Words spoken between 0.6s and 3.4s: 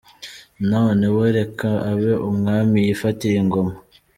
None we reka abe umwami yifatire